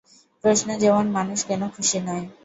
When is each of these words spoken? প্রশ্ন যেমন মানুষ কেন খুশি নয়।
প্রশ্ন 0.43 0.67
যেমন 0.79 1.05
মানুষ 1.17 1.39
কেন 1.49 1.61
খুশি 1.75 1.97
নয়। 1.99 2.25